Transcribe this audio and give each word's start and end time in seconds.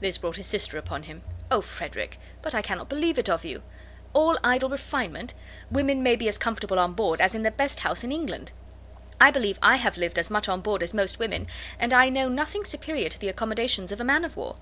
This 0.00 0.16
brought 0.16 0.36
his 0.38 0.46
sister 0.46 0.78
upon 0.78 1.02
him. 1.02 1.20
"Oh! 1.50 1.60
Frederick! 1.60 2.18
But 2.40 2.54
I 2.54 2.62
cannot 2.62 2.88
believe 2.88 3.18
it 3.18 3.28
of 3.28 3.44
you.—All 3.44 4.38
idle 4.42 4.70
refinement!—Women 4.70 6.02
may 6.02 6.16
be 6.16 6.28
as 6.28 6.38
comfortable 6.38 6.78
on 6.78 6.94
board, 6.94 7.20
as 7.20 7.34
in 7.34 7.42
the 7.42 7.50
best 7.50 7.80
house 7.80 8.02
in 8.02 8.10
England. 8.10 8.52
I 9.20 9.30
believe 9.30 9.58
I 9.62 9.76
have 9.76 9.98
lived 9.98 10.18
as 10.18 10.30
much 10.30 10.48
on 10.48 10.62
board 10.62 10.82
as 10.82 10.94
most 10.94 11.18
women, 11.18 11.46
and 11.78 11.92
I 11.92 12.08
know 12.08 12.30
nothing 12.30 12.64
superior 12.64 13.10
to 13.10 13.18
the 13.20 13.28
accommodations 13.28 13.92
of 13.92 14.00
a 14.00 14.02
man 14.04 14.24
of 14.24 14.34
war. 14.34 14.56